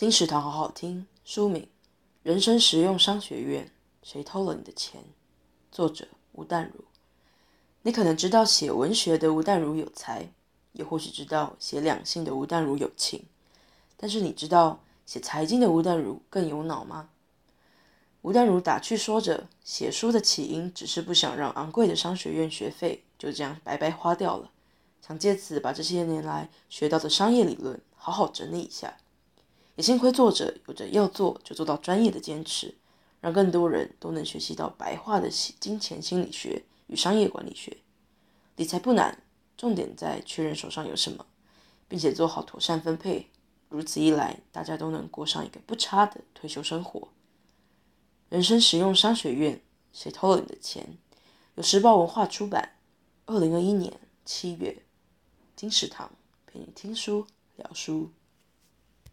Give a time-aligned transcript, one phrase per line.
[0.00, 1.62] 金石堂好好听，书名
[2.22, 3.66] 《人生实用商学院》，
[4.02, 5.04] 谁偷了你的钱？
[5.70, 6.82] 作者吴淡如。
[7.82, 10.32] 你可能知道写文学的吴淡如有才，
[10.72, 13.26] 也或许知道写两性的吴淡如有情，
[13.98, 17.10] 但是你知道写财经的吴淡如更有脑吗？
[18.22, 24.50] 吴淡如打趣说着，写书的起因只是不想让昂贵的商学院学费就这样白白花掉了，
[25.06, 28.96] 想借此把这些年来学到的商业理论好好整理一下。
[29.80, 32.74] 也幸亏作者有着要做就做到专业的坚持，
[33.22, 37.78] 让更多人都能学习到白话的金钱心理学与商业管理学。
[38.56, 39.22] 理财不难，
[39.56, 41.24] 重点在确认手上有什么，
[41.88, 43.30] 并且做好妥善分配。
[43.70, 47.08] 如此一来，大家都能过上一个不差的退休生活。
[48.28, 49.62] 人生实用商学院，
[49.94, 50.98] 谁偷了你的钱？
[51.54, 52.72] 由时报文化出版，
[53.24, 54.82] 二零二一年七月。
[55.56, 56.10] 金石堂
[56.46, 57.26] 陪你听书
[57.56, 58.10] 聊书。